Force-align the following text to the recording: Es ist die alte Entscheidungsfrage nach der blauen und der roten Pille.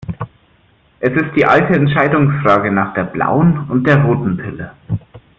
Es 0.99 1.11
ist 1.13 1.35
die 1.35 1.45
alte 1.45 1.73
Entscheidungsfrage 1.75 2.71
nach 2.71 2.95
der 2.95 3.03
blauen 3.03 3.69
und 3.69 3.85
der 3.85 4.03
roten 4.03 4.35
Pille. 4.35 4.71